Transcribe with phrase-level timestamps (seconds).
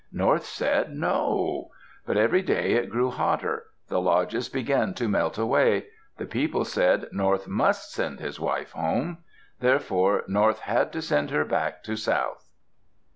[0.11, 1.69] North said, "No."
[2.07, 3.67] But every day it grew hotter.
[3.87, 5.89] The lodges began to melt away.
[6.17, 9.19] The people said North must send his wife home.
[9.59, 12.47] Therefore North had to send her back to South.